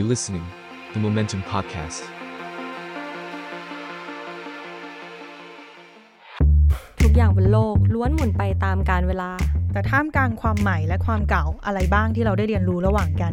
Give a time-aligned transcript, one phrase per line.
[0.00, 0.46] You listening,
[0.92, 2.00] the Momentum Podcast.
[7.02, 9.30] ทุกอย่างบนโลกล้วนหมุนไปตามกาลเวลา
[9.72, 13.32] แต่ท่ามกลางความใหม่และความเก่าอะไรบ้างที่เราได้เรียนรู้ระหว่างกัน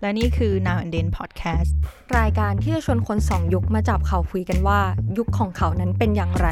[0.00, 1.70] และนี่คือ Now and Then Podcast
[2.18, 4.80] รายการที่จะชวนคนสองยุคมาจับเขาคุยกันว่า
[5.18, 6.48] ยุคของเขานั้นเป็นอย่างไร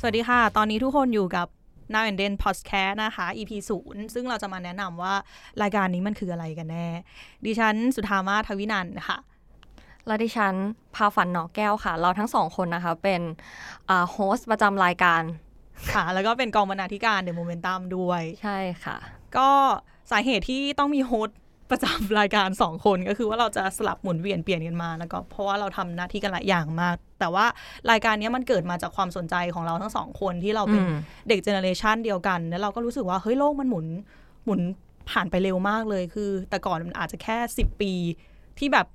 [0.00, 1.46] สวัสดีค่ะ ตอนนี้ทุกคนอยู่กับ
[1.92, 3.52] Now and Then Podcast นะคะ EP
[3.82, 5.14] 0 ซึ่งเราจะมาแนะนำว่า
[5.62, 6.86] รายการนี้มันคืออะไรกันแน่
[7.46, 9.18] ดิฉันสุธามาทวินันท์ค่ะ
[10.06, 10.54] และดิฉัน
[10.94, 13.22] พาฝันหนอแก้วค่ะ เราทั้งสองคนนะคะ เป็น
[14.12, 15.22] โฮสต์ประจำรายการ
[15.92, 18.96] ค่ะ แล้วก็เป็นกองบรรณาธิการ The Momentum ด้วย ใช่ค่ะ
[19.36, 19.48] ก็
[20.10, 21.38] สาเหตุที่ต้องมีโฮสต์
[21.70, 27.46] ประจำรายการ 2 คนก็คือว่าเราจะสลับหมุนเวียนเปลี่ยนกันมาแล้วก็เพราะว่าเราทำหน้าที่กันหลายอย่างมาก แต่ว่า
[27.90, 30.96] รายการนี้มันเกิดมาจากความสนใจของเราทั้งสองคนที่เราเป็นอืม
[31.28, 33.86] เด็กเจเนอเรชันเดียวกัน แล้วเราก็รู้สึกว่าเฮ้ยโลกมันหมุน
[34.44, 34.60] หมุน
[35.10, 37.92] ผ่านไปเร็วมากเลยคือ แต่ก่อนมันอาจจะแค่ 10 ปี
[38.58, 38.86] ที่แบบ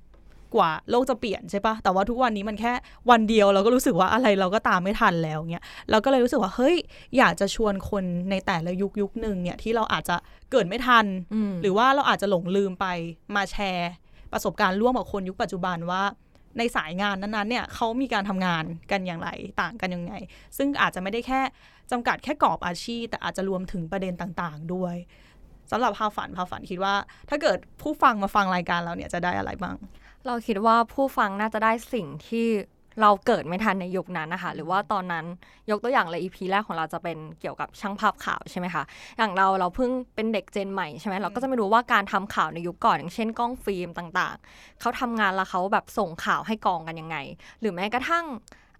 [0.56, 2.72] กว่าโลกจะเปลี่ยนใช่ปะแต่ว่าทุกวันนี้มันแค่
[3.10, 6.76] วันเดียวเราก็รู้สึกว่าอะไรเราก็ตามไม่ทันแล้วเนี่ยเราก็เลยรู้สึกว่าเฮ้ย
[7.18, 10.16] อยากจะชวนคนในแต่ละยุคยุคหนึ่งเนี่ยที่เราอาจจะ
[10.50, 12.86] เกิดไม่ทันอืมหรือว่าเราอาจจะหลงลืมไป
[13.36, 13.90] มาแชร์
[14.32, 16.02] ประสบการณ์ร่วมกับคนยุคปัจจุบันว่า
[16.58, 19.28] ในสายงานนั้นๆเนี่ยเขามีการทำงานกันอย่างไร
[19.62, 20.14] ต่างกันยังไง
[20.56, 21.40] ซึ่งอาจจะไม่ได้แค่
[21.90, 24.96] จำกัดแค่กรอบอาชีพ แต่อาจจะรวมถึงประเด็นต่างๆ ด้วย
[25.70, 26.94] สำหรับพาฝันพาฝันคิดว่า
[27.30, 29.76] ถ้าเกิดผู้ฟังมาฟังรายการเราเนี่ยจะได้อะไรบ้าง
[30.26, 32.48] เราคิดว่าผู้ฟังน่าจะได้สิ่งที่
[33.02, 35.24] เราเกิดไม่ทันในยุคนั้นนะคะ หรือว่าตอนนั้น
[35.70, 38.82] ยกตัวอย่างเลย EP แรกของเราจะเป็นเกี่ยวกับช่างภาพข่าวใช่ไหมคะ
[39.18, 47.16] อย่างเราเราเพิ่งเป็นเด็กเจนใหม่ใช่ไหมเราก็จะไม่รู้ว่าการทำข่าวในยุคก่อนอย่างเช่นกล้องฟิล์มต่างๆ เขาทำงานแล้วเขาแบบส่งข่าวให้กองกันยังไง
[47.60, 48.24] หรือแม้กระทั่ง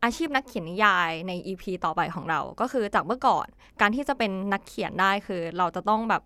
[0.05, 3.47] อาชีพนักเขียนนิยายใน EP ต่อไปของเรา ก็คือจากเมื่อก่อน
[3.81, 6.23] การที่จะเป็นนักเขียนได้คือเราจะต้องแบบ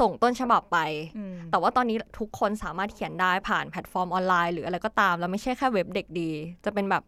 [0.00, 0.78] ส่งต้นฉบับไป
[1.16, 6.30] อืมแต่ว่าตอนนี้ทุกคนสามารถเขียนได้ผ่านแพลตฟอร์มออนไลน์หรืออะไรก็ตาม แล้วไม่ใช่แค่เว็บเด็กดี
[6.64, 7.04] จะเป็นแบบ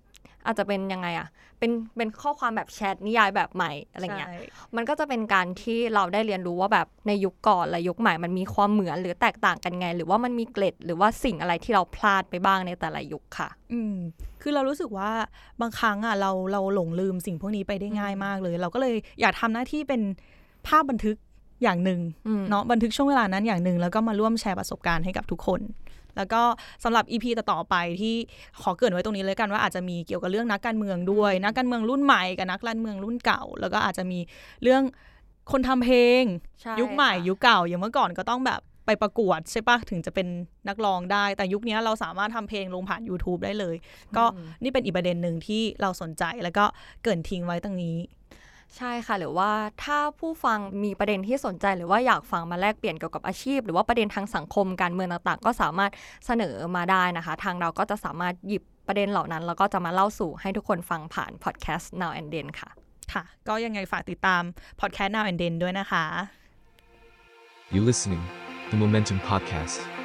[0.46, 1.28] อาจจะเป็นยังไงอะ
[1.58, 4.38] เป็นเป็นข้อความแบบแชทนิยายแบบใหม่อะไรเงี้ยใช่
[4.76, 13.96] มันก็จะเป็นการที่เราได้เรียนรู้ว่าแบบในยุคก่อนและยุคใหม่มันมีความเหมือนหรือแตกต่างกันไง หรือว่ามันมีเกล็ดหรือว่าสิ่งอะไรที่เราพลาดไปบ้างในแต่ละยุคค่ะ อืม
[14.42, 15.10] คือเรารู้สึกว่า
[15.60, 20.02] บางครั้งอะเราเราหลงลืมสิ่งพวกนี้ไปได้ง่ายมากเลย เราก็เลยอยากทำหน้าที่เป็น
[20.66, 21.16] ภาพบันทึก
[21.62, 25.60] อย่างหนึ่งอืมเนาะบันทึกช่วงเวลานั้นอย่างหนึ่งแล้วก็มาร่วมแชร์ประสบการณ์ให้กับทุกคน
[26.16, 26.42] แล้วก็
[26.84, 28.14] สำหรับ EP ต่อๆไปที่
[28.62, 34.18] ขอเกรินไว้ตรงนี้เลยกันว่าอาจจะมีเกี่ยวกับเรื่องนักการเมืองด้วย นักการเมืองรุ่นใหม่กับนักการเมืองรุ่นเก่า แล้วก็อาจจะมี
[34.62, 34.82] เรื่อง
[35.52, 36.22] คนทำเพลง
[36.60, 40.26] ใช่ยุคใหม่ค่ะยุคเก่า อย่างเมื่อก่อนก็ต้องแบบไปประกวดใช่ปะถึงจะเป็น
[40.68, 43.76] นักร้องได้ แต่ยุคนี้เราสามารถทำเพลงลงผ่าน YouTube ได้เลย
[44.16, 44.24] ก็
[44.62, 46.64] นี่เป็นอีกประเด็นหนึ่งที่เราสนใจแล้วก็
[47.02, 47.96] เกรินทิ้งไว้ตรงนี้
[48.76, 49.50] ใช่ค่ะ หรือว่า
[49.84, 55.90] ถ้าผู้ฟังมีประเด็นที่สนใจ หรือว่าอยากฟังมาแลกเปลี่ยนเกี่ยวกับอาชีพ หรือว่าประเด็นทางสังคมการเมืองต่างๆ ก็สามารถ
[56.26, 62.70] เสนอมาได้นะคะ ทางเราก็จะสามารถหยิบประเด็นเหล่านั้น แล้วก็จะมาเล่าสู่ให้ทุกคนฟังผ่านพอดแคสต์ Now and Then ค่ะ
[63.12, 64.42] ค่ะ ก็ยังไงฝากติดตาม
[64.80, 66.04] พอดแคสต์ Now and Then ด้วยนะคะ
[67.74, 68.22] You listening,
[68.70, 69.97] the Momentum Podcast.